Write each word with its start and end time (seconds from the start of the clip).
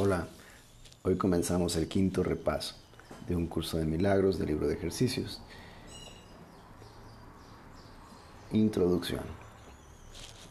Hola, 0.00 0.28
hoy 1.02 1.16
comenzamos 1.16 1.74
el 1.74 1.88
quinto 1.88 2.22
repaso 2.22 2.76
de 3.26 3.34
un 3.34 3.48
curso 3.48 3.78
de 3.78 3.84
milagros 3.84 4.38
del 4.38 4.46
libro 4.46 4.68
de 4.68 4.74
ejercicios. 4.74 5.40
Introducción. 8.52 9.22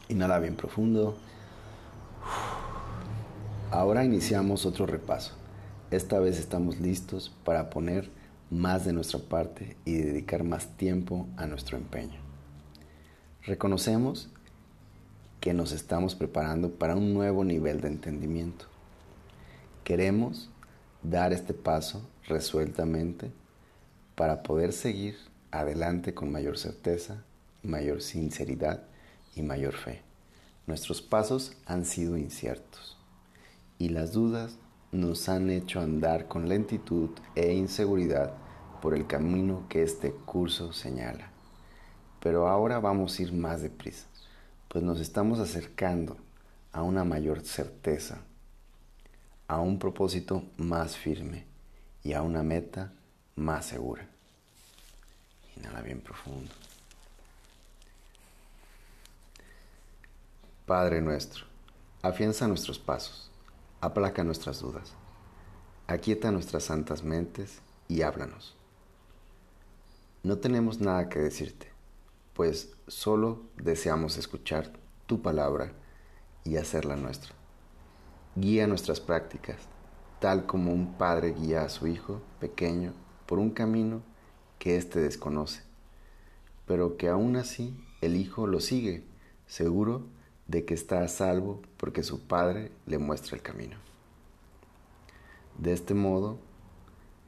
Inhala 0.09 0.39
bien 0.39 0.57
profundo. 0.57 1.15
Ahora 3.71 4.03
iniciamos 4.03 4.65
otro 4.65 4.85
repaso. 4.85 5.31
Esta 5.91 6.19
vez 6.19 6.39
estamos 6.39 6.81
listos 6.81 7.33
para 7.45 7.69
poner 7.69 8.09
más 8.51 8.83
de 8.83 8.91
nuestra 8.91 9.21
parte 9.21 9.77
y 9.85 9.93
dedicar 9.93 10.43
más 10.43 10.75
tiempo 10.75 11.25
a 11.37 11.47
nuestro 11.47 11.77
empeño. 11.77 12.19
Reconocemos 13.43 14.27
que 15.39 15.53
nos 15.53 15.71
estamos 15.71 16.15
preparando 16.15 16.69
para 16.71 16.97
un 16.97 17.13
nuevo 17.13 17.45
nivel 17.45 17.79
de 17.79 17.87
entendimiento 17.87 18.65
Queremos 19.87 20.49
dar 21.01 21.31
este 21.31 21.53
paso 21.53 22.05
resueltamente 22.27 23.31
para 24.15 24.43
poder 24.43 24.73
seguir 24.73 25.15
adelante 25.49 26.13
con 26.13 26.29
mayor 26.29 26.57
certeza, 26.57 27.23
mayor 27.63 28.01
sinceridad 28.01 28.83
y 29.33 29.43
mayor 29.43 29.73
fe. 29.75 30.01
Nuestros 30.65 31.01
pasos 31.01 31.53
han 31.65 31.85
sido 31.85 32.17
inciertos 32.17 32.97
y 33.79 33.87
las 33.87 34.11
dudas 34.11 34.57
nos 34.91 35.29
han 35.29 35.49
hecho 35.49 35.79
andar 35.79 36.27
con 36.27 36.49
lentitud 36.49 37.11
e 37.35 37.53
inseguridad 37.53 38.33
por 38.81 38.93
el 38.93 39.07
camino 39.07 39.67
que 39.69 39.83
este 39.83 40.11
curso 40.11 40.73
señala. 40.73 41.31
Pero 42.19 42.49
ahora 42.49 42.81
vamos 42.81 43.17
a 43.17 43.21
ir 43.21 43.31
más 43.31 43.61
deprisa, 43.61 44.07
pues 44.67 44.83
nos 44.83 44.99
estamos 44.99 45.39
acercando 45.39 46.17
a 46.73 46.81
una 46.83 47.05
mayor 47.05 47.39
certeza 47.39 48.19
a 49.47 49.59
un 49.59 49.79
propósito 49.79 50.43
más 50.57 50.97
firme 50.97 51.45
y 52.03 52.13
a 52.13 52.21
una 52.21 52.43
meta 52.43 52.91
más 53.35 53.65
segura. 53.65 54.07
Inhala 55.55 55.81
bien 55.81 56.01
profundo. 56.01 56.51
Padre 60.65 61.01
nuestro, 61.01 61.45
afianza 62.01 62.47
nuestros 62.47 62.77
pasos, 62.77 63.31
aplaca 63.79 64.23
nuestras 64.23 64.59
dudas, 64.59 64.93
aquieta 65.87 66.31
nuestras 66.31 66.65
santas 66.65 67.03
mentes 67.03 67.61
y 67.87 68.01
háblanos. 68.01 68.53
No 70.23 70.39
tenemos 70.39 70.81
nada 70.81 71.07
que 71.07 71.19
decirte, 71.19 71.71
pues 72.33 72.73
solo 72.87 73.43
deseamos 73.55 74.17
escuchar 74.17 74.73
tu 75.05 75.21
palabra 75.21 75.71
y 76.43 76.57
hacerla 76.57 76.97
nuestra. 76.97 77.36
Guía 78.39 78.67
nuestras 78.67 78.99
prácticas, 78.99 79.57
tal 80.19 80.45
como 80.45 80.71
un 80.71 80.93
padre 80.93 81.33
guía 81.33 81.63
a 81.63 81.69
su 81.69 81.87
hijo 81.87 82.21
pequeño 82.39 82.93
por 83.25 83.39
un 83.39 83.49
camino 83.49 84.03
que 84.59 84.77
éste 84.77 84.99
desconoce, 84.99 85.63
pero 86.67 86.97
que 86.97 87.09
aún 87.09 87.35
así 87.35 87.75
el 87.99 88.15
hijo 88.15 88.45
lo 88.45 88.59
sigue, 88.59 89.03
seguro 89.47 90.03
de 90.45 90.65
que 90.65 90.75
está 90.75 91.01
a 91.01 91.07
salvo 91.07 91.63
porque 91.77 92.03
su 92.03 92.27
padre 92.27 92.71
le 92.85 92.99
muestra 92.99 93.35
el 93.35 93.41
camino. 93.41 93.77
De 95.57 95.73
este 95.73 95.95
modo 95.95 96.37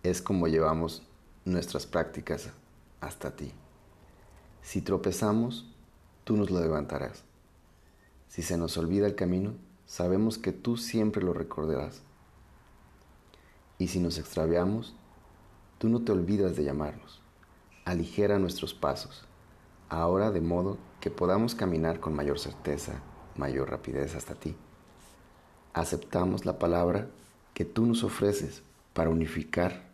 es 0.04 0.22
como 0.22 0.48
llevamos 0.48 1.02
nuestras 1.44 1.88
prácticas 1.88 2.52
hasta 3.02 3.36
ti. 3.36 3.52
Si 4.62 4.84
tropezamos, 4.84 5.74
tú 6.24 6.38
nos 6.38 6.52
lo 6.52 6.60
levantarás. 6.60 7.24
Si 8.28 8.44
se 8.44 8.60
nos 8.60 8.78
olvida 8.78 9.08
el 9.08 9.16
camino, 9.16 9.56
sabemos 9.90 10.38
que 10.38 10.52
tú 10.52 10.78
siempre 10.78 11.24
lo 11.24 11.34
recordarás. 11.34 12.04
Y 13.80 13.88
si 13.88 14.00
nos 14.00 14.20
extraviamos, 14.20 14.94
tú 15.80 15.90
no 15.90 16.04
te 16.04 16.12
olvidas 16.12 16.56
de 16.56 16.64
llamarnos. 16.64 17.22
Aligera 17.86 18.38
nuestros 18.38 18.76
pasos, 18.76 19.26
ahora 19.90 20.30
de 20.30 20.42
modo 20.42 20.78
que 21.02 21.10
podamos 21.10 21.56
caminar 21.56 22.00
con 22.00 22.14
mayor 22.14 22.38
certeza, 22.38 23.02
mayor 23.36 23.72
rapidez 23.72 24.14
hasta 24.14 24.36
ti. 24.36 24.56
Aceptamos 25.74 26.46
la 26.46 26.60
palabra 26.60 27.08
que 27.56 27.66
tú 27.66 27.88
nos 27.88 28.04
ofreces 28.04 28.62
para 28.94 29.10
unificar 29.10 29.90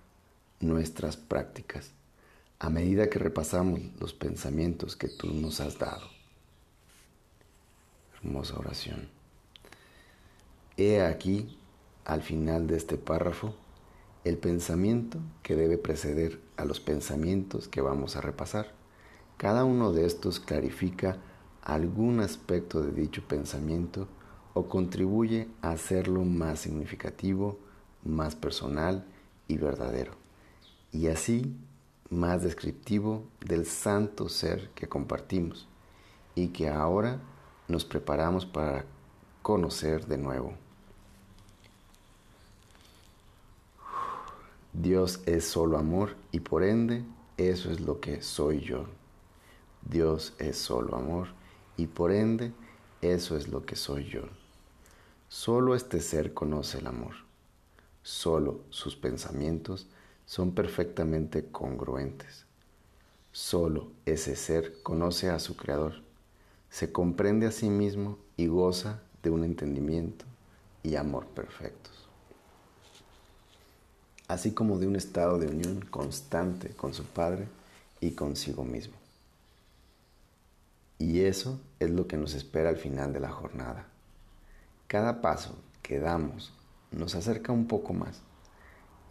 nuestras 0.59 1.15
prácticas 1.15 1.91
a 2.59 2.69
medida 2.69 3.09
que 3.09 3.19
repasamos 3.19 3.79
los 3.99 4.13
pensamientos 4.13 4.97
que 4.97 5.07
tú 5.07 5.33
nos 5.33 5.61
has 5.61 5.79
dado. 5.79 6.09
Hermosa 8.17 8.57
oración. 8.57 9.24
He 10.77 11.01
aquí, 11.01 11.57
al 12.03 12.21
final 12.21 12.67
de 12.67 12.75
este 12.75 12.97
párrafo, 12.97 13.53
el 14.25 14.37
pensamiento 14.37 15.19
que 15.41 15.55
debe 15.55 15.77
preceder 15.77 16.41
a 16.57 16.65
los 16.65 16.81
pensamientos 16.81 17.69
que 17.69 17.79
vamos 17.79 18.17
a 18.17 18.21
repasar. 18.21 18.73
Cada 19.37 19.63
uno 19.63 19.93
de 19.93 20.05
estos 20.05 20.41
clarifica 20.41 21.17
algún 21.61 22.19
aspecto 22.19 22.81
de 22.81 22.91
dicho 22.91 23.23
pensamiento 23.25 24.09
o 24.53 24.67
contribuye 24.67 25.47
a 25.61 25.71
hacerlo 25.71 26.25
más 26.25 26.59
significativo, 26.59 27.57
más 28.03 28.35
personal 28.35 29.05
y 29.47 29.57
verdadero, 29.57 30.11
y 30.91 31.07
así 31.07 31.55
más 32.09 32.43
descriptivo 32.43 33.23
del 33.39 33.65
santo 33.65 34.27
ser 34.27 34.71
que 34.71 34.89
compartimos 34.89 35.69
y 36.35 36.49
que 36.49 36.67
ahora 36.67 37.21
nos 37.69 37.85
preparamos 37.85 38.45
para 38.45 38.83
conocer 39.41 40.05
de 40.07 40.17
nuevo. 40.17 40.64
Dios 44.81 45.21
es 45.25 45.45
solo 45.45 45.77
amor 45.77 46.17
y 46.33 46.41
por 46.41 46.61
ende 46.61 47.05
eso 47.37 47.71
es 47.71 47.79
lo 47.79 48.01
que 48.01 48.21
soy 48.21 48.59
yo. 48.59 48.87
Dios 49.89 50.33
es 50.37 50.57
solo 50.57 50.97
amor 50.97 51.29
y 51.77 51.87
por 51.87 52.11
ende 52.11 52.51
eso 53.01 53.37
es 53.37 53.47
lo 53.47 53.65
que 53.65 53.77
soy 53.77 54.03
yo. 54.03 54.23
Solo 55.29 55.75
este 55.75 56.01
ser 56.01 56.33
conoce 56.33 56.79
el 56.79 56.87
amor. 56.87 57.13
Solo 58.03 58.65
sus 58.69 58.97
pensamientos 58.97 59.87
son 60.25 60.53
perfectamente 60.53 61.45
congruentes. 61.45 62.45
Solo 63.31 63.91
ese 64.05 64.35
ser 64.35 64.81
conoce 64.83 65.29
a 65.29 65.39
su 65.39 65.55
Creador, 65.55 66.03
se 66.69 66.91
comprende 66.91 67.47
a 67.47 67.51
sí 67.51 67.69
mismo 67.69 68.17
y 68.35 68.47
goza 68.47 69.01
de 69.23 69.29
un 69.29 69.45
entendimiento 69.45 70.25
y 70.83 70.97
amor 70.97 71.27
perfectos 71.27 72.04
así 74.27 74.51
como 74.51 74.77
de 74.79 74.87
un 74.87 74.95
estado 74.95 75.37
de 75.37 75.47
unión 75.47 75.81
constante 75.89 76.69
con 76.69 76.93
su 76.93 77.05
Padre 77.05 77.47
y 77.99 78.11
consigo 78.11 78.63
mismo. 78.63 78.95
Y 80.97 81.21
eso 81.21 81.59
es 81.79 81.89
lo 81.89 82.07
que 82.07 82.17
nos 82.17 82.33
espera 82.33 82.69
al 82.69 82.77
final 82.77 83.13
de 83.13 83.19
la 83.19 83.31
jornada. 83.31 83.87
Cada 84.87 85.21
paso 85.21 85.55
que 85.81 85.99
damos 85.99 86.53
nos 86.91 87.15
acerca 87.15 87.51
un 87.51 87.67
poco 87.67 87.93
más. 87.93 88.21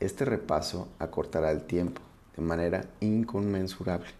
Este 0.00 0.24
repaso 0.24 0.88
acortará 0.98 1.50
el 1.50 1.64
tiempo 1.64 2.00
de 2.36 2.42
manera 2.42 2.86
inconmensurable 3.00 4.10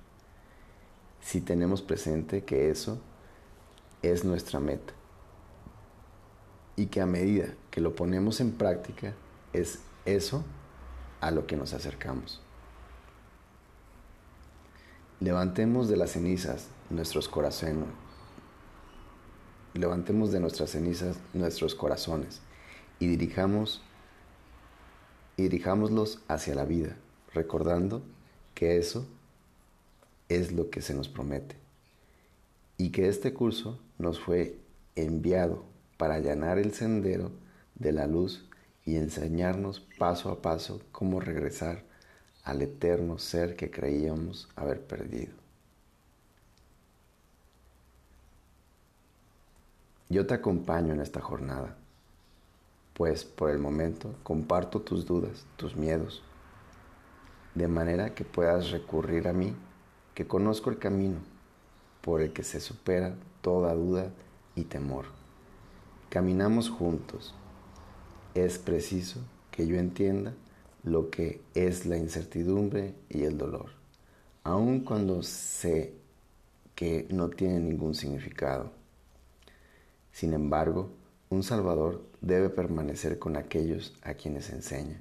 si 1.25 1.41
tenemos 1.41 1.81
presente 1.81 2.45
que 2.45 2.71
eso 2.71 2.99
es 4.03 4.25
nuestra 4.25 4.61
meta 4.61 4.93
y 6.77 6.87
que 6.87 7.01
a 7.01 7.07
medida 7.07 7.55
que 7.71 7.81
lo 7.81 7.97
ponemos 7.97 8.41
en 8.41 8.53
práctica 8.53 9.15
es 9.53 9.79
eso 10.05 10.45
a 11.25 11.31
lo 11.31 11.47
que 11.47 11.57
nos 11.57 11.73
acercamos. 11.73 12.39
Levantemos 15.21 15.89
de 15.89 15.97
las 15.97 16.11
cenizas 16.11 16.69
nuestros 16.91 17.31
corazones. 17.31 17.89
Levantemos 19.73 20.33
de 20.33 20.41
nuestras 20.41 20.73
cenizas 20.73 21.17
nuestros 21.33 21.75
corazones 21.75 22.43
y 22.99 23.07
dirijamos 23.07 23.81
y 25.39 25.45
dirijámoslos 25.45 26.21
hacia 26.29 26.55
la 26.55 26.67
vida, 26.67 26.95
recordando 27.33 28.03
que 28.55 28.77
eso 28.77 29.07
es 30.29 30.53
lo 30.53 30.69
que 30.69 30.83
se 30.83 30.93
nos 30.93 31.09
promete 31.09 31.57
y 32.77 32.91
que 32.91 33.09
este 33.09 33.33
curso 33.33 33.81
nos 33.97 34.21
fue 34.21 34.59
enviado 34.95 35.65
para 35.97 36.17
allanar 36.17 36.59
el 36.59 36.75
sendero 36.75 37.33
de 37.77 37.93
la 37.93 38.07
luz 38.07 38.47
y 38.85 38.97
enseñarnos 38.97 39.81
paso 39.99 40.31
a 40.31 40.43
paso 40.43 40.81
cómo 40.93 41.21
regresar 41.21 41.83
al 42.45 42.61
eterno 42.63 43.19
ser 43.19 43.57
que 43.57 43.71
creíamos 43.71 44.49
haber 44.55 44.81
perdido. 44.83 45.33
Yo 50.11 50.27
te 50.27 50.35
acompaño 50.35 50.93
en 50.93 51.01
esta 51.01 51.21
jornada, 51.21 51.77
pues 52.93 53.25
por 53.25 53.51
el 53.51 53.59
momento 53.59 54.15
comparto 54.23 54.83
tus 54.83 55.07
dudas, 55.07 55.47
tus 55.57 55.75
miedos, 55.75 56.23
de 57.55 57.69
manera 57.69 58.15
que 58.15 58.25
puedas 58.25 58.71
recurrir 58.71 59.27
a 59.29 59.33
mí, 59.33 59.57
que 60.15 60.27
conozco 60.27 60.71
el 60.71 60.79
camino 60.79 61.19
por 62.03 62.21
el 62.21 62.33
que 62.33 62.45
se 62.45 62.61
supera 62.61 63.15
toda 63.41 63.75
duda 63.75 64.11
y 64.55 64.65
temor. 64.65 65.07
Caminamos 66.11 66.69
juntos 66.69 67.35
es 68.35 68.59
preciso 68.59 69.21
que 69.51 69.67
yo 69.67 69.77
entienda 69.77 70.35
lo 70.83 71.11
que 71.11 71.41
es 71.55 71.87
la 71.87 71.97
incertidumbre 71.97 72.95
y 73.09 73.23
el 73.23 73.39
dolor, 73.39 73.71
aun 74.43 74.81
cuando 74.81 75.23
sé 75.23 75.95
que 76.75 77.07
no 77.11 77.31
tiene 77.31 77.61
ningún 77.61 77.95
significado. 77.95 78.73
Sin 80.13 80.33
embargo, 80.33 80.91
un 81.31 81.43
Salvador 81.43 82.05
debe 82.21 82.51
permanecer 82.51 83.19
con 83.19 83.37
aquellos 83.37 83.95
a 84.03 84.15
quienes 84.15 84.51
enseña, 84.51 85.01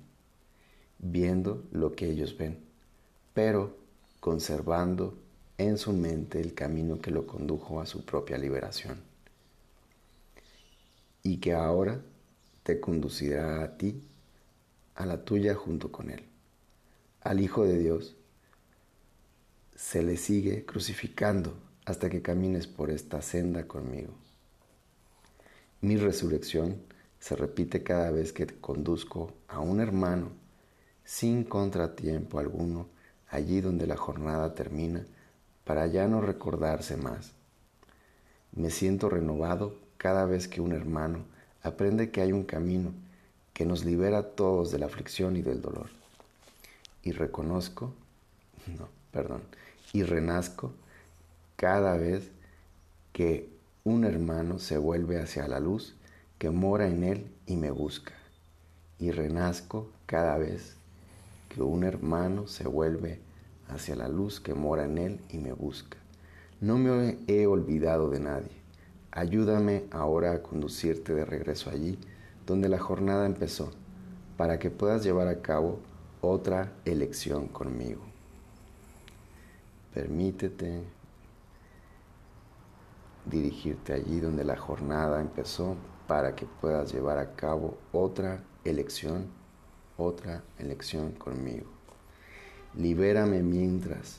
viendo 0.99 1.63
lo 1.71 1.95
que 1.95 2.09
ellos 2.09 2.37
ven, 2.37 2.59
pero 3.33 3.75
conservando 4.19 5.17
en 5.57 5.77
su 5.77 5.91
mente 5.91 6.39
el 6.39 6.53
camino 6.53 6.99
que 7.01 7.11
lo 7.11 7.27
condujo 7.27 7.81
a 7.81 7.85
su 7.85 8.05
propia 8.05 8.37
liberación, 8.37 9.01
y 11.23 11.37
que 11.37 11.53
ahora 11.53 12.01
te 12.63 12.79
conducirá 12.79 13.61
a 13.63 13.77
ti, 13.77 14.01
a 14.95 15.05
la 15.05 15.23
tuya 15.23 15.53
junto 15.55 15.91
con 15.91 16.09
él. 16.09 16.23
Al 17.21 17.39
Hijo 17.39 17.65
de 17.65 17.77
Dios 17.77 18.15
se 19.75 20.03
le 20.03 20.17
sigue 20.17 20.65
crucificando 20.65 21.55
hasta 21.85 22.09
que 22.09 22.21
camines 22.21 22.67
por 22.67 22.89
esta 22.89 23.21
senda 23.21 23.67
conmigo. 23.67 24.13
Mi 25.81 25.97
resurrección 25.97 26.81
se 27.19 27.35
repite 27.35 27.83
cada 27.83 28.11
vez 28.11 28.31
que 28.31 28.47
conduzco 28.47 29.33
a 29.47 29.59
un 29.59 29.81
hermano 29.81 30.31
sin 31.03 31.43
contratiempo 31.43 32.39
alguno 32.39 32.87
allí 33.27 33.61
donde 33.61 33.87
la 33.87 33.97
jornada 33.97 34.53
termina 34.53 35.05
para 35.63 35.87
ya 35.87 36.07
no 36.07 36.21
recordarse 36.21 36.97
más. 36.97 37.33
Me 38.53 38.69
siento 38.69 39.09
renovado 39.09 39.77
cada 39.97 40.25
vez 40.25 40.47
que 40.47 40.61
un 40.61 40.71
hermano 40.71 41.25
aprende 41.63 42.11
que 42.11 42.21
hay 42.21 42.31
un 42.31 42.43
camino 42.43 42.93
que 43.53 43.65
nos 43.65 43.85
libera 43.85 44.19
a 44.19 44.23
todos 44.23 44.71
de 44.71 44.79
la 44.79 44.87
aflicción 44.87 45.35
y 45.37 45.41
del 45.41 45.61
dolor. 45.61 45.89
Y 47.01 47.11
reconozco, 47.11 47.93
no, 48.77 48.87
perdón, 49.11 49.41
y 49.93 50.03
renazco 50.03 50.73
cada 51.55 51.97
vez 51.97 52.29
que 53.13 53.49
un 53.83 54.03
hermano 54.05 54.59
se 54.59 54.77
vuelve 54.77 55.19
hacia 55.19 55.47
la 55.47 55.59
luz 55.59 55.95
que 56.37 56.49
mora 56.49 56.87
en 56.87 57.03
él 57.03 57.31
y 57.45 57.55
me 57.55 57.71
busca. 57.71 58.13
Y 58.99 59.11
renazco 59.11 59.89
cada 60.05 60.37
vez 60.37 60.75
que 61.49 61.61
un 61.61 61.83
hermano 61.83 62.47
se 62.47 62.67
vuelve 62.67 63.19
hacia 63.69 63.95
la 63.95 64.07
luz 64.07 64.39
que 64.39 64.53
mora 64.53 64.85
en 64.85 64.97
él 64.97 65.19
y 65.29 65.37
me 65.37 65.53
busca. 65.53 65.97
No 66.59 66.77
me 66.77 67.17
he 67.27 67.45
olvidado 67.45 68.09
de 68.09 68.19
nadie. 68.19 68.62
Ayúdame 69.15 69.85
ahora 69.91 70.31
a 70.31 70.41
conducirte 70.41 71.13
de 71.13 71.23
regreso 71.23 71.69
allí 71.69 71.99
donde 72.47 72.67
la 72.67 72.79
jornada 72.79 73.27
empezó, 73.27 73.71
para 74.37 74.57
que 74.57 74.71
puedas 74.71 75.03
llevar 75.03 75.27
a 75.27 75.39
cabo 75.39 75.79
otra 76.19 76.71
elección 76.83 77.47
conmigo. 77.47 78.01
Permítete 79.93 80.81
dirigirte 83.25 83.93
allí 83.93 84.19
donde 84.19 84.43
la 84.43 84.57
jornada 84.57 85.21
empezó 85.21 85.75
para 86.07 86.35
que 86.35 86.47
puedas 86.47 86.91
llevar 86.91 87.19
a 87.19 87.35
cabo 87.35 87.77
otra 87.91 88.43
elección, 88.65 89.27
otra 89.95 90.41
elección 90.57 91.11
conmigo. 91.11 91.67
Libérame 92.75 93.43
mientras 93.43 94.17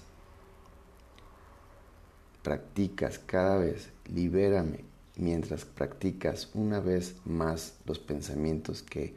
practicas 2.44 3.18
cada 3.18 3.58
vez, 3.58 3.90
libérame 4.12 4.84
mientras 5.16 5.64
practicas 5.64 6.50
una 6.54 6.80
vez 6.80 7.14
más 7.24 7.74
los 7.86 7.98
pensamientos 7.98 8.82
que 8.82 9.14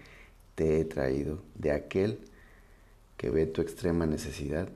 te 0.56 0.80
he 0.80 0.86
traído 0.86 1.40
de 1.56 1.72
aquel 1.72 2.20
que 3.18 3.30
ve 3.30 3.46
tu 3.48 3.62
extrema 3.62 4.06
necesidad 4.06 4.70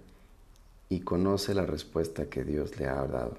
y 0.89 1.01
conoce 1.01 1.53
la 1.53 1.65
respuesta 1.65 2.29
que 2.29 2.43
Dios 2.43 2.77
le 2.79 2.87
ha 2.87 3.05
dado. 3.07 3.37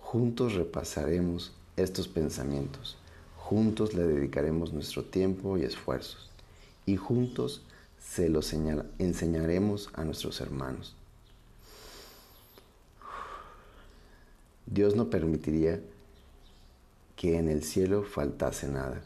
Juntos 0.00 0.54
repasaremos 0.54 1.52
estos 1.76 2.08
pensamientos, 2.08 2.96
juntos 3.36 3.94
le 3.94 4.04
dedicaremos 4.04 4.72
nuestro 4.72 5.04
tiempo 5.04 5.58
y 5.58 5.62
esfuerzos, 5.62 6.30
y 6.86 6.96
juntos 6.96 7.62
se 8.00 8.28
los 8.28 8.52
enseñaremos 8.98 9.90
a 9.94 10.04
nuestros 10.04 10.40
hermanos. 10.40 10.96
Dios 14.70 14.94
no 14.94 15.10
permitiría 15.10 15.80
que 17.16 17.36
en 17.36 17.48
el 17.48 17.64
cielo 17.64 18.04
faltase 18.04 18.68
nada. 18.68 19.02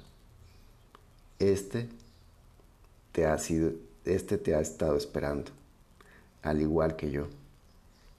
Este 1.38 1.88
te 3.12 3.24
ha 3.24 3.38
sido, 3.38 3.72
este 4.04 4.36
te 4.36 4.54
ha 4.54 4.60
estado 4.60 4.96
esperando, 4.96 5.50
al 6.42 6.60
igual 6.60 6.96
que 6.96 7.10
yo. 7.10 7.28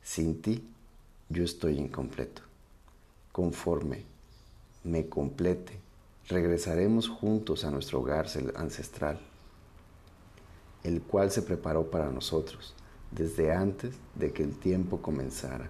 Sin 0.02 0.42
ti, 0.42 0.68
yo 1.30 1.44
estoy 1.44 1.78
incompleto 1.78 2.42
conforme 3.32 4.06
me 4.84 5.08
complete, 5.08 5.78
regresaremos 6.30 7.10
juntos 7.10 7.64
a 7.64 7.70
nuestro 7.70 8.00
hogar 8.00 8.28
ancestral, 8.56 9.20
el 10.84 11.02
cual 11.02 11.30
se 11.32 11.42
preparó 11.42 11.92
para 11.92 12.10
nosotros 12.10 12.74
desde 13.12 13.52
antes 13.52 13.94
de 14.16 14.32
que 14.32 14.42
el 14.42 14.58
tiempo 14.58 15.02
comenzara 15.02 15.70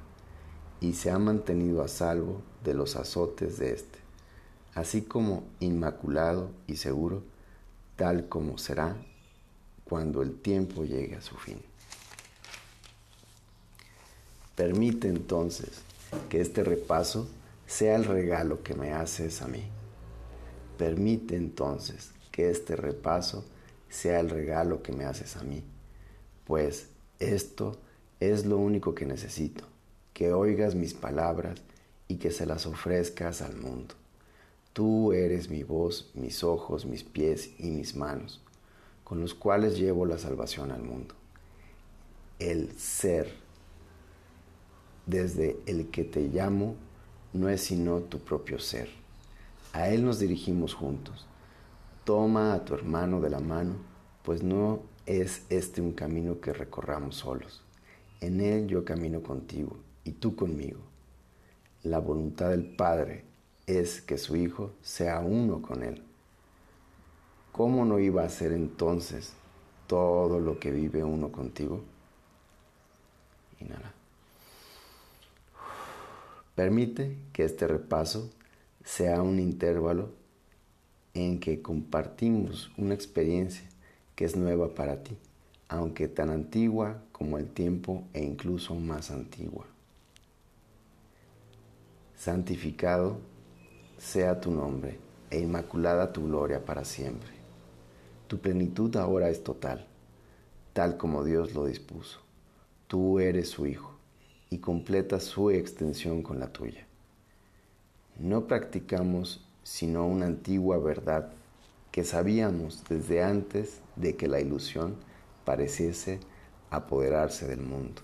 y 0.79 0.93
se 0.93 1.11
ha 1.11 1.19
mantenido 1.19 1.81
a 1.81 1.87
salvo 1.87 2.41
de 2.63 2.73
los 2.73 2.95
azotes 2.95 3.57
de 3.57 3.73
éste, 3.73 3.99
así 4.73 5.01
como 5.01 5.43
inmaculado 5.59 6.51
y 6.67 6.77
seguro, 6.77 7.23
tal 7.95 8.27
como 8.27 8.57
será 8.57 8.95
cuando 9.83 10.21
el 10.21 10.35
tiempo 10.39 10.83
llegue 10.83 11.15
a 11.15 11.21
su 11.21 11.35
fin. 11.35 11.59
Permite 14.55 15.07
entonces 15.07 15.81
que 16.29 16.41
este 16.41 16.63
repaso 16.63 17.27
sea 17.67 17.95
el 17.95 18.05
regalo 18.05 18.63
que 18.63 18.73
me 18.73 18.93
haces 18.93 19.41
a 19.41 19.47
mí. 19.47 19.63
Permite 20.77 21.35
entonces 21.35 22.11
que 22.31 22.49
este 22.49 22.75
repaso 22.75 23.45
sea 23.89 24.19
el 24.19 24.29
regalo 24.29 24.83
que 24.83 24.91
me 24.91 25.05
haces 25.05 25.37
a 25.37 25.43
mí, 25.43 25.63
pues 26.45 26.87
esto 27.19 27.79
es 28.19 28.45
lo 28.45 28.57
único 28.57 28.93
que 28.93 29.05
necesito, 29.05 29.63
que 30.15 30.31
oigas 30.31 30.75
mis 30.75 30.93
palabras 30.93 31.61
y 32.07 32.15
que 32.15 32.31
se 32.31 32.45
las 32.45 32.65
ofrezcas 32.65 33.41
al 33.41 33.57
mundo. 33.57 33.95
Tú 34.71 35.11
eres 35.11 35.49
mi 35.49 35.63
voz, 35.63 36.09
mis 36.13 36.41
ojos, 36.41 36.85
mis 36.85 37.03
pies 37.03 37.51
y 37.59 37.69
mis 37.69 37.97
manos, 37.97 38.41
con 39.03 39.19
los 39.19 39.33
cuales 39.33 39.77
llevo 39.77 40.05
la 40.05 40.17
salvación 40.17 40.71
al 40.71 40.83
mundo. 40.83 41.15
El 42.39 42.71
ser, 42.79 43.29
desde 45.05 45.59
el 45.65 45.89
que 45.91 46.05
te 46.05 46.29
llamo 46.29 46.75
no 47.33 47.49
es 47.49 47.59
sino 47.59 47.99
tu 47.99 48.19
propio 48.19 48.57
ser. 48.57 48.87
A 49.73 49.89
Él 49.89 50.05
nos 50.05 50.19
dirigimos 50.19 50.73
juntos. 50.73 51.27
Toma 52.05 52.53
a 52.53 52.63
tu 52.63 52.73
hermano 52.73 53.19
de 53.19 53.31
la 53.31 53.41
mano, 53.41 53.75
pues 54.23 54.43
no 54.43 54.79
es 55.05 55.41
este 55.49 55.81
un 55.81 55.91
camino 55.91 56.39
que 56.39 56.53
recorramos 56.53 57.17
solos. 57.17 57.63
En 58.21 58.39
Él 58.39 58.67
yo 58.67 58.85
camino 58.85 59.21
contigo 59.21 59.75
y 60.05 60.11
tú 60.11 60.35
conmigo. 60.35 60.79
La 61.83 61.99
voluntad 61.99 62.51
del 62.51 62.63
Padre 62.63 63.25
es 63.67 64.01
que 64.01 64.17
su 64.17 64.37
Hijo 64.37 64.71
sea 64.81 65.19
uno 65.19 65.61
con 65.61 65.83
Él. 65.83 66.01
¿Cómo 67.51 67.83
no 67.85 67.99
iba 67.99 68.23
a 68.23 68.29
ser 68.29 68.53
entonces 68.53 69.33
todo 69.87 70.39
lo 70.39 70.59
que 70.59 70.71
vive 70.71 71.03
uno 71.03 71.31
contigo? 71.31 71.83
Inhala. 73.59 73.93
Permite 76.53 77.17
que 77.33 77.43
este 77.43 77.67
repaso 77.67 78.29
sea 78.83 79.21
un 79.21 79.39
intervalo 79.39 80.09
en 81.13 81.39
que 81.39 81.61
compartimos 81.61 82.71
una 82.77 82.93
experiencia 82.93 83.67
que 84.15 84.25
es 84.25 84.35
nueva 84.35 84.73
para 84.73 85.03
ti, 85.03 85.17
aunque 85.67 86.07
tan 86.07 86.29
antigua 86.29 87.01
como 87.11 87.37
el 87.37 87.47
tiempo 87.47 88.03
e 88.13 88.23
incluso 88.23 88.75
más 88.75 89.11
antigua. 89.11 89.65
Santificado 92.17 93.17
sea 93.97 94.39
tu 94.39 94.49
nombre 94.49 94.97
e 95.29 95.39
inmaculada 95.39 96.13
tu 96.13 96.25
gloria 96.25 96.63
para 96.63 96.85
siempre. 96.85 97.29
Tu 98.27 98.39
plenitud 98.39 98.95
ahora 98.95 99.29
es 99.29 99.43
total, 99.43 99.85
tal 100.73 100.97
como 100.97 101.23
Dios 101.23 101.53
lo 101.53 101.65
dispuso. 101.65 102.19
Tú 102.87 103.19
eres 103.19 103.49
su 103.49 103.67
Hijo 103.67 103.91
y 104.49 104.59
completa 104.59 105.19
su 105.19 105.51
extensión 105.51 106.23
con 106.23 106.39
la 106.39 106.47
tuya. 106.47 106.87
No 108.17 108.47
practicamos 108.47 109.45
sino 109.63 110.07
una 110.07 110.25
antigua 110.25 110.77
verdad 110.77 111.33
que 111.91 112.03
sabíamos 112.03 112.83
desde 112.87 113.23
antes 113.23 113.81
de 113.97 114.15
que 114.15 114.27
la 114.27 114.39
ilusión 114.39 114.95
pareciese 115.43 116.19
apoderarse 116.69 117.45
del 117.45 117.61
mundo. 117.61 118.01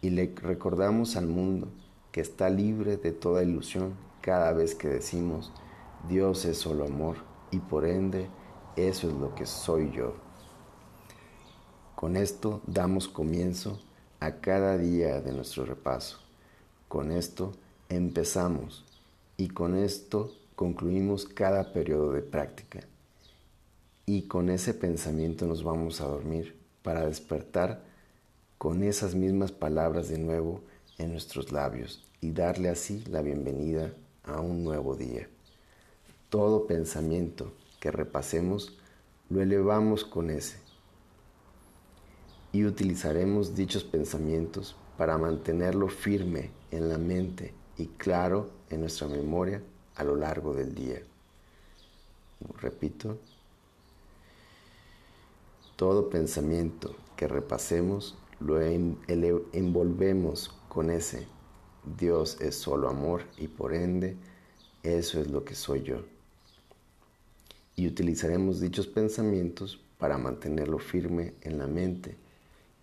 Y 0.00 0.10
le 0.10 0.34
recordamos 0.42 1.16
al 1.16 1.26
mundo 1.26 1.68
que 2.12 2.20
está 2.20 2.50
libre 2.50 2.96
de 2.96 3.12
toda 3.12 3.42
ilusión 3.42 3.94
cada 4.20 4.52
vez 4.52 4.74
que 4.74 4.88
decimos 4.88 5.52
Dios 6.08 6.44
es 6.44 6.58
solo 6.58 6.84
amor 6.84 7.16
y 7.50 7.58
por 7.58 7.84
ende 7.84 8.28
eso 8.76 9.08
es 9.08 9.14
lo 9.14 9.34
que 9.34 9.46
soy 9.46 9.90
yo. 9.92 10.14
Con 11.94 12.16
esto 12.16 12.62
damos 12.66 13.08
comienzo 13.08 13.78
a 14.20 14.36
cada 14.36 14.78
día 14.78 15.20
de 15.20 15.32
nuestro 15.32 15.64
repaso. 15.66 16.18
Con 16.88 17.12
esto 17.12 17.52
empezamos 17.88 18.84
y 19.36 19.48
con 19.48 19.76
esto 19.76 20.32
concluimos 20.56 21.26
cada 21.26 21.72
periodo 21.72 22.12
de 22.12 22.22
práctica. 22.22 22.80
Y 24.06 24.22
con 24.22 24.48
ese 24.48 24.74
pensamiento 24.74 25.46
nos 25.46 25.62
vamos 25.62 26.00
a 26.00 26.06
dormir 26.06 26.56
para 26.82 27.06
despertar 27.06 27.84
con 28.58 28.82
esas 28.82 29.14
mismas 29.14 29.52
palabras 29.52 30.08
de 30.08 30.18
nuevo 30.18 30.62
en 31.00 31.12
nuestros 31.12 31.50
labios 31.50 32.04
y 32.20 32.32
darle 32.32 32.68
así 32.68 33.02
la 33.08 33.22
bienvenida 33.22 33.90
a 34.24 34.40
un 34.40 34.62
nuevo 34.62 34.96
día. 34.96 35.28
Todo 36.28 36.66
pensamiento 36.66 37.52
que 37.80 37.90
repasemos 37.90 38.76
lo 39.30 39.40
elevamos 39.40 40.04
con 40.04 40.28
ese 40.28 40.58
y 42.52 42.66
utilizaremos 42.66 43.56
dichos 43.56 43.82
pensamientos 43.82 44.76
para 44.98 45.16
mantenerlo 45.16 45.88
firme 45.88 46.50
en 46.70 46.90
la 46.90 46.98
mente 46.98 47.54
y 47.78 47.86
claro 47.86 48.50
en 48.68 48.80
nuestra 48.80 49.08
memoria 49.08 49.62
a 49.96 50.04
lo 50.04 50.16
largo 50.16 50.52
del 50.52 50.74
día. 50.74 51.00
Repito, 52.60 53.16
todo 55.76 56.10
pensamiento 56.10 56.94
que 57.16 57.26
repasemos 57.26 58.18
lo 58.40 58.60
envolvemos 58.60 60.59
con 60.70 60.88
ese 60.88 61.26
Dios 61.98 62.40
es 62.40 62.54
solo 62.54 62.88
amor 62.88 63.24
y 63.36 63.48
por 63.48 63.74
ende 63.74 64.16
eso 64.84 65.20
es 65.20 65.28
lo 65.28 65.44
que 65.44 65.56
soy 65.56 65.82
yo. 65.82 66.02
Y 67.74 67.88
utilizaremos 67.88 68.60
dichos 68.60 68.86
pensamientos 68.86 69.80
para 69.98 70.16
mantenerlo 70.16 70.78
firme 70.78 71.34
en 71.42 71.58
la 71.58 71.66
mente 71.66 72.16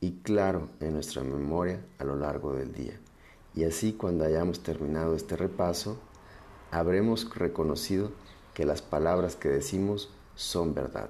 y 0.01 0.17
claro 0.19 0.69
en 0.81 0.93
nuestra 0.93 1.23
memoria 1.23 1.79
a 1.97 2.03
lo 2.03 2.17
largo 2.17 2.53
del 2.53 2.73
día. 2.73 2.99
Y 3.55 3.63
así 3.63 3.93
cuando 3.93 4.25
hayamos 4.25 4.61
terminado 4.61 5.15
este 5.15 5.37
repaso, 5.37 5.97
habremos 6.71 7.33
reconocido 7.35 8.11
que 8.53 8.65
las 8.65 8.81
palabras 8.81 9.37
que 9.37 9.47
decimos 9.47 10.09
son 10.35 10.73
verdad. 10.73 11.09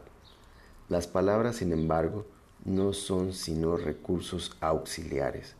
Las 0.89 1.07
palabras, 1.07 1.57
sin 1.57 1.73
embargo, 1.73 2.25
no 2.63 2.93
son 2.93 3.33
sino 3.33 3.77
recursos 3.77 4.55
auxiliares, 4.61 5.56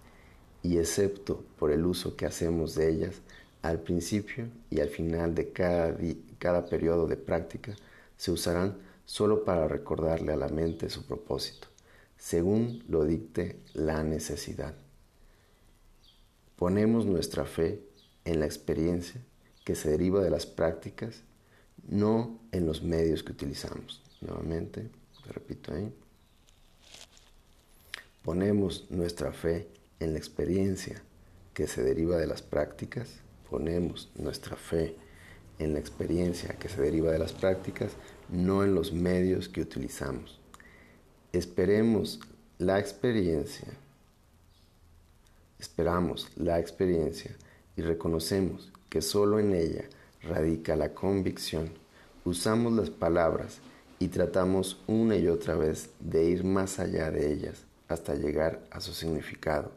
y 0.67 0.77
excepto 0.77 1.43
por 1.57 1.71
el 1.71 1.86
uso 1.86 2.15
que 2.15 2.25
hacemos 2.25 2.75
de 2.75 2.89
ellas, 2.89 3.21
al 3.62 3.79
principio 3.79 4.47
y 4.69 4.79
al 4.79 4.89
final 4.89 5.36
de 5.36 5.51
cada, 5.51 5.97
cada 6.39 6.65
periodo 6.65 7.07
de 7.07 7.17
práctica, 7.17 7.75
se 8.17 8.31
usarán 8.31 8.77
solo 9.05 9.43
para 9.43 9.67
recordarle 9.67 10.33
a 10.33 10.38
la 10.38 10.50
mente 10.50 10.89
su 10.89 11.05
propósito 11.05 11.67
según 12.17 12.83
lo 12.88 13.05
dicte 13.05 13.59
la 13.74 14.03
necesidad. 14.03 14.74
Ponemos 16.55 17.05
nuestra 17.05 17.45
fe 17.45 17.81
en 18.25 18.39
la 18.39 18.45
experiencia 18.45 19.21
que 19.63 19.75
se 19.75 19.91
deriva 19.91 20.21
de 20.21 20.29
las 20.29 20.45
prácticas, 20.45 21.21
no 21.88 22.39
en 22.51 22.65
los 22.65 22.81
medios 22.81 23.24
que 23.24 23.31
utilizamos. 23.31 24.01
Nuevamente, 24.21 24.89
repito 25.27 25.74
ahí. 25.74 25.93
Ponemos 28.24 28.89
nuestra 28.89 29.31
fe 29.31 29.67
en 30.00 30.13
la 30.13 30.20
experiencia 30.20 31.01
que 31.54 31.68
se 31.68 31.84
deriva 31.84 32.18
de 32.18 32.27
las 32.27 32.42
prácticas, 32.42 33.20
ponemos 33.50 34.12
nuestra 34.16 34.56
fe 34.56 34.96
en 35.60 35.74
la 35.74 35.80
experiencia 35.80 36.56
que 36.60 36.70
se 36.70 36.82
deriva 36.82 37.12
de 37.12 37.20
las 37.20 37.34
prácticas, 37.34 37.94
no 38.30 38.63
en 38.63 38.75
los 38.75 38.94
medios 38.94 39.50
que 39.50 39.62
utilizamos. 39.62 40.39
Esperemos 41.34 42.20
la 42.60 42.80
experiencia. 42.80 43.68
Esperamos 45.60 46.30
la 46.36 46.60
experiencia 46.60 47.36
y 47.75 47.82
reconocemos 47.82 48.72
que 48.89 49.01
solo 49.01 49.39
en 49.39 49.54
ella 49.54 49.86
radica 50.22 50.75
la 50.75 50.94
convicción. 50.94 51.72
Usamos 52.25 52.74
las 52.74 52.89
palabras 52.89 53.60
y 54.00 54.10
tratamos 54.10 54.80
una 54.88 55.16
y 55.16 55.27
otra 55.27 55.56
vez 55.56 55.89
de 56.00 56.25
ir 56.25 56.44
más 56.44 56.80
allá 56.80 57.10
de 57.10 57.34
ellas 57.34 57.63
hasta 57.88 58.16
llegar 58.16 58.62
a 58.70 58.80
su 58.82 58.94
significado, 58.94 59.72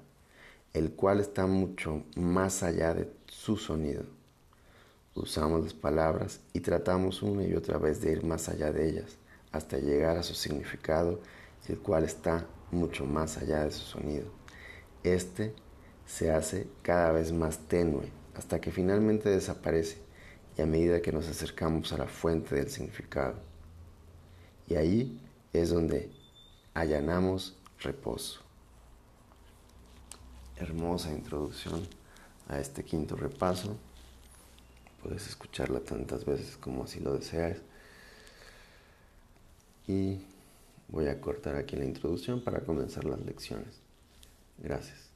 el 0.73 0.93
cual 0.93 1.21
está 1.21 1.47
mucho 1.47 2.05
más 2.17 2.63
allá 2.63 2.95
de 2.95 3.11
su 3.27 3.57
sonido. 3.57 4.05
Usamos 5.15 5.63
las 5.63 5.75
palabras 5.75 6.41
y 6.53 6.61
tratamos 6.61 7.23
una 7.23 7.45
y 7.45 7.55
otra 7.55 7.79
vez 7.79 8.01
de 8.01 8.13
ir 8.13 8.25
más 8.25 8.49
allá 8.49 8.73
de 8.73 8.89
ellas 8.89 9.17
hasta 9.53 9.79
llegar 9.79 10.17
a 10.17 10.23
su 10.23 10.35
significado 10.35 11.21
el 11.69 11.79
cual 11.79 12.05
está 12.05 12.47
mucho 12.71 13.05
más 13.05 13.39
allá 13.39 13.65
de 13.65 13.71
su 13.71 13.81
sonido. 13.81 14.27
Este 15.03 15.55
se 16.07 16.31
hace 16.31 16.67
cada 16.83 17.13
vez 17.13 17.33
más 17.33 17.59
tenue 17.69 18.11
hasta 18.35 18.61
que 18.61 18.71
finalmente 18.71 19.29
desaparece 19.29 19.99
y 20.57 20.63
a 20.63 20.67
medida 20.67 21.01
que 21.01 21.13
nos 21.13 21.29
acercamos 21.29 21.93
a 21.93 21.99
la 21.99 22.07
fuente 22.07 22.55
del 22.57 22.69
significado. 22.69 23.35
Y 24.67 24.75
ahí 24.75 25.21
es 25.53 25.71
donde 25.71 26.11
allanamos 26.75 27.57
reposo. 27.79 28.50
Hermosa 30.61 31.11
introducción 31.11 31.87
a 32.49 32.61
este 32.61 32.85
quinto 32.85 33.17
repaso. 33.17 33.77
Puedes 35.03 35.27
escucharla 35.27 35.81
tantas 35.81 36.25
veces 36.25 36.57
como 36.57 36.85
así 36.85 37.01
lo 37.01 37.15
deseas. 37.15 37.59
Y 39.89 40.21
Voy 40.91 41.07
a 41.07 41.21
cortar 41.21 41.55
aquí 41.55 41.77
la 41.77 41.85
introducción 41.85 42.43
para 42.43 42.61
comenzar 42.61 43.05
las 43.05 43.21
lecciones. 43.21 43.81
Gracias. 44.59 45.10